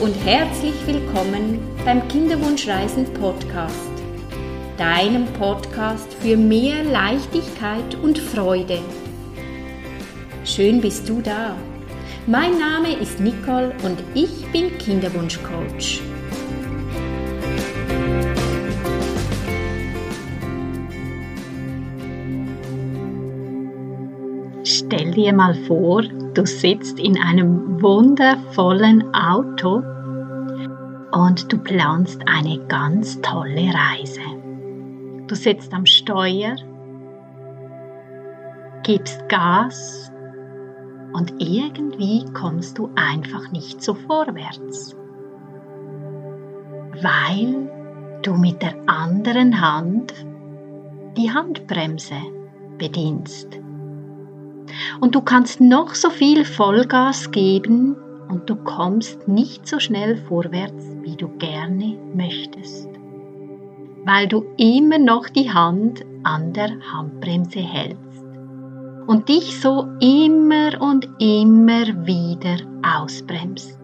[0.00, 3.90] und herzlich willkommen beim Kinderwunschreisen Podcast,
[4.76, 8.78] deinem Podcast für mehr Leichtigkeit und Freude.
[10.44, 11.56] Schön bist du da.
[12.28, 16.00] Mein Name ist Nicole und ich bin Kinderwunschcoach.
[24.62, 26.04] Stell dir mal vor,
[26.38, 29.82] du sitzt in einem wundervollen Auto
[31.10, 34.20] und du planst eine ganz tolle Reise.
[35.26, 36.54] Du sitzt am Steuer,
[38.84, 40.12] gibst Gas
[41.12, 44.94] und irgendwie kommst du einfach nicht so vorwärts,
[47.02, 47.68] weil
[48.22, 50.14] du mit der anderen Hand
[51.16, 52.14] die Handbremse
[52.78, 53.58] bedienst.
[55.00, 57.96] Und du kannst noch so viel Vollgas geben
[58.28, 62.88] und du kommst nicht so schnell vorwärts, wie du gerne möchtest,
[64.04, 68.24] weil du immer noch die Hand an der Handbremse hältst
[69.06, 73.78] und dich so immer und immer wieder ausbremst.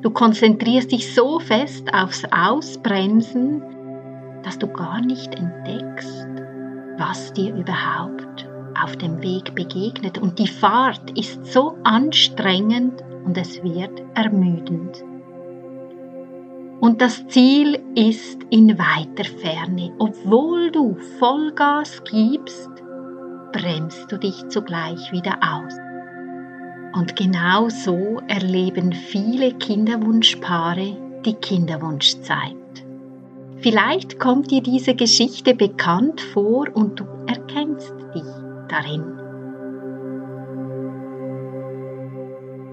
[0.00, 3.62] Du konzentrierst dich so fest aufs Ausbremsen,
[4.42, 6.26] dass du gar nicht entdeckst,
[6.98, 8.48] was dir überhaupt
[8.82, 10.18] auf dem Weg begegnet.
[10.18, 15.04] Und die Fahrt ist so anstrengend und es wird ermüdend.
[16.80, 19.92] Und das Ziel ist in weiter Ferne.
[19.98, 22.70] Obwohl du Vollgas gibst,
[23.52, 25.74] bremst du dich zugleich wieder aus.
[26.94, 32.56] Und genau so erleben viele Kinderwunschpaare die Kinderwunschzeit.
[33.58, 39.04] Vielleicht kommt dir diese Geschichte bekannt vor und du erkennst dich darin.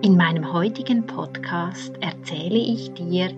[0.01, 3.29] In meinem heutigen Podcast erzähle ich dir,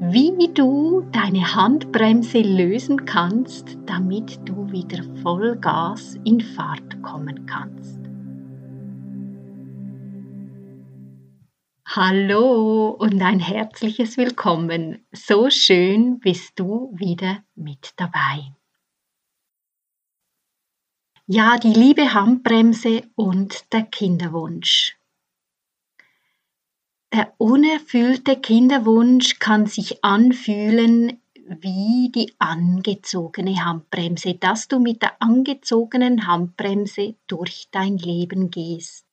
[0.00, 8.00] wie du deine Handbremse lösen kannst, damit du wieder Vollgas in Fahrt kommen kannst.
[11.86, 15.06] Hallo und ein herzliches Willkommen.
[15.12, 18.52] So schön bist du wieder mit dabei.
[21.26, 24.94] Ja, die liebe Handbremse und der Kinderwunsch.
[27.14, 36.26] Der unerfüllte Kinderwunsch kann sich anfühlen wie die angezogene Handbremse, dass du mit der angezogenen
[36.26, 39.06] Handbremse durch dein Leben gehst.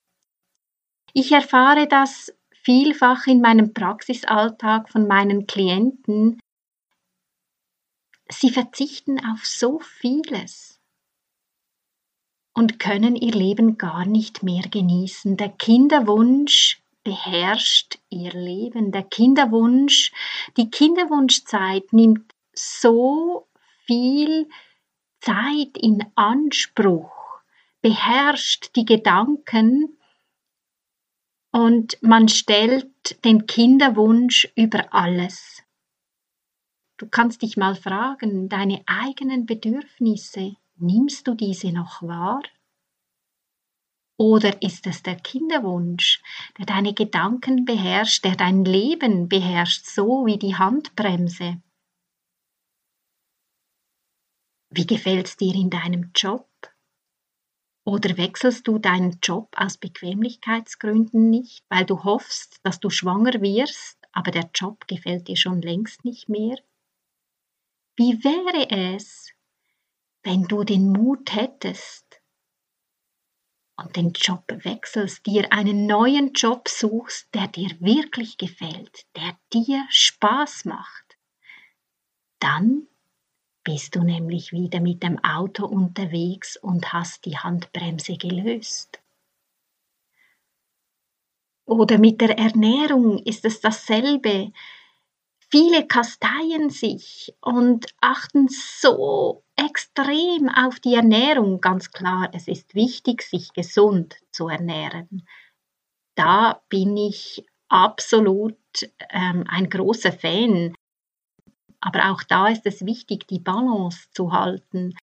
[1.13, 6.41] Ich erfahre das vielfach in meinem Praxisalltag von meinen Klienten.
[8.27, 10.70] Sie verzichten auf so vieles
[12.53, 15.37] und können ihr Leben gar nicht mehr genießen.
[15.37, 18.91] Der Kinderwunsch beherrscht ihr Leben.
[18.91, 20.11] Der Kinderwunsch,
[20.57, 23.47] die Kinderwunschzeit nimmt so
[23.85, 24.49] viel
[25.21, 27.11] Zeit in Anspruch,
[27.81, 29.97] beherrscht die Gedanken
[31.51, 35.63] und man stellt den Kinderwunsch über alles.
[36.97, 42.41] Du kannst dich mal fragen, deine eigenen Bedürfnisse, Nimmst du diese noch wahr?
[44.17, 46.23] Oder ist es der Kinderwunsch,
[46.57, 51.61] der deine Gedanken beherrscht, der dein Leben beherrscht, so wie die Handbremse?
[54.71, 56.49] Wie gefällt es dir in deinem Job?
[57.85, 63.99] Oder wechselst du deinen Job aus Bequemlichkeitsgründen nicht, weil du hoffst, dass du schwanger wirst,
[64.13, 66.57] aber der Job gefällt dir schon längst nicht mehr?
[67.97, 69.31] Wie wäre es,
[70.23, 72.21] wenn du den Mut hättest
[73.77, 79.85] und den Job wechselst, dir einen neuen Job suchst, der dir wirklich gefällt, der dir
[79.89, 81.17] Spaß macht,
[82.39, 82.87] dann
[83.63, 88.99] bist du nämlich wieder mit dem Auto unterwegs und hast die Handbremse gelöst.
[91.65, 94.51] Oder mit der Ernährung ist es dasselbe.
[95.51, 101.59] Viele kasteien sich und achten so extrem auf die Ernährung.
[101.59, 105.27] Ganz klar, es ist wichtig, sich gesund zu ernähren.
[106.15, 108.57] Da bin ich absolut
[109.09, 110.73] ähm, ein großer Fan.
[111.81, 114.93] Aber auch da ist es wichtig, die Balance zu halten.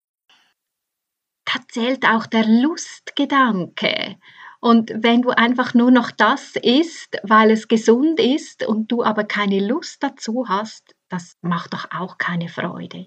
[1.44, 4.16] Da zählt auch der Lustgedanke.
[4.60, 9.24] Und wenn du einfach nur noch das isst, weil es gesund ist und du aber
[9.24, 13.06] keine Lust dazu hast, das macht doch auch keine Freude.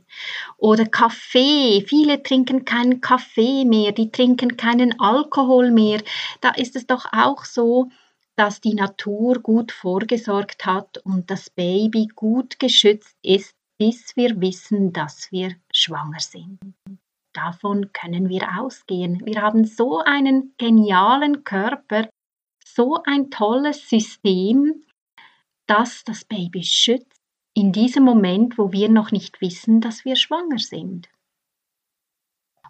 [0.57, 1.86] Oder Kaffee.
[1.88, 6.01] Viele trinken keinen Kaffee mehr, die trinken keinen Alkohol mehr.
[6.39, 7.89] Da ist es doch auch so,
[8.36, 14.94] dass die Natur gut vorgesorgt hat und das Baby gut geschützt ist, bis wir wissen,
[14.94, 16.59] dass wir schwanger sind.
[17.33, 19.25] Davon können wir ausgehen.
[19.25, 22.10] Wir haben so einen genialen Körper,
[22.66, 24.83] so ein tolles System,
[25.68, 27.22] das das Baby schützt
[27.54, 31.10] in diesem Moment, wo wir noch nicht wissen, dass wir schwanger sind.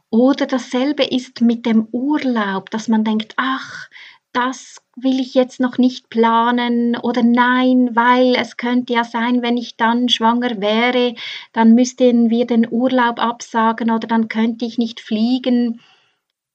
[0.09, 3.89] Oder dasselbe ist mit dem Urlaub, dass man denkt, ach,
[4.33, 9.57] das will ich jetzt noch nicht planen oder nein, weil es könnte ja sein, wenn
[9.57, 11.15] ich dann schwanger wäre,
[11.53, 15.81] dann müssten wir den Urlaub absagen oder dann könnte ich nicht fliegen.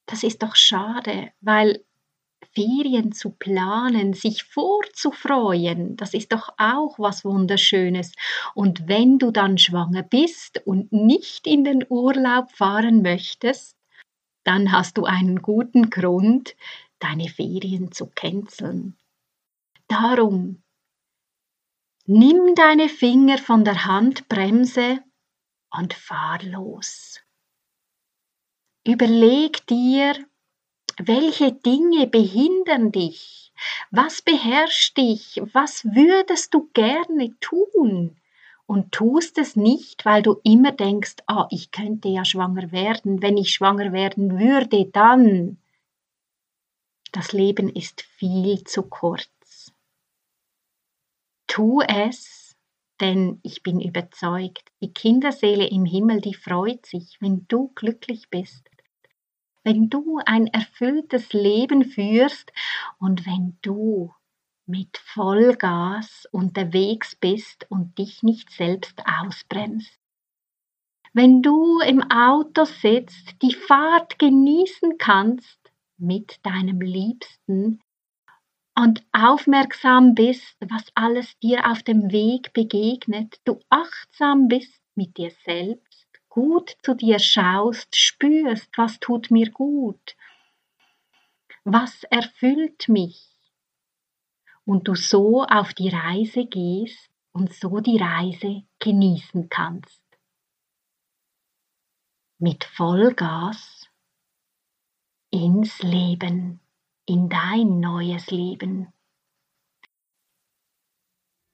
[0.06, 1.84] Das ist doch schade, weil
[2.56, 8.12] Ferien zu planen, sich vorzufreuen, das ist doch auch was Wunderschönes.
[8.54, 13.76] Und wenn du dann schwanger bist und nicht in den Urlaub fahren möchtest,
[14.44, 16.56] dann hast du einen guten Grund,
[16.98, 18.96] deine Ferien zu canceln.
[19.88, 20.62] Darum,
[22.06, 25.00] nimm deine Finger von der Handbremse
[25.70, 27.20] und fahr los.
[28.84, 30.14] Überleg dir,
[30.98, 33.52] welche Dinge behindern dich?
[33.90, 35.40] Was beherrscht dich?
[35.52, 38.16] Was würdest du gerne tun?
[38.66, 43.22] Und tust es nicht, weil du immer denkst, ah, ich könnte ja schwanger werden.
[43.22, 45.58] Wenn ich schwanger werden würde, dann.
[47.17, 49.73] Das Leben ist viel zu kurz.
[51.47, 52.55] Tu es,
[53.01, 58.69] denn ich bin überzeugt, die Kinderseele im Himmel, die freut sich, wenn du glücklich bist
[59.67, 62.53] wenn du ein erfülltes Leben führst
[63.01, 64.15] und wenn du
[64.65, 69.99] mit Vollgas unterwegs bist und dich nicht selbst ausbremst.
[71.13, 75.66] Wenn du im Auto sitzt, die Fahrt genießen kannst
[75.98, 77.81] mit deinem Liebsten
[78.75, 85.32] und aufmerksam bist, was alles dir auf dem Weg begegnet, du achtsam bist mit dir
[85.44, 90.16] selbst, gut zu dir schaust, spürst, was tut mir gut,
[91.64, 93.37] was erfüllt mich
[94.66, 100.02] und du so auf die Reise gehst und so die Reise genießen kannst.
[102.38, 103.75] Mit Vollgas
[105.31, 106.61] ins Leben,
[107.06, 108.88] in dein neues Leben.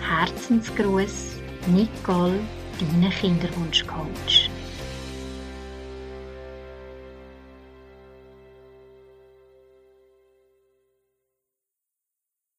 [0.00, 2.40] Herzensgruß, Nicole,
[2.80, 4.43] deine Kinderwunschcoach.